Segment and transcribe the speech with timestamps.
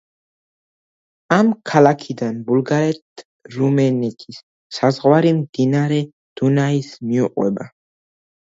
[1.35, 4.41] ამ ქალაქიდან ბულგარეთ-რუმინეთის
[4.79, 6.03] საზღვარი მდინარე
[6.43, 7.73] დუნაის მიუყვება.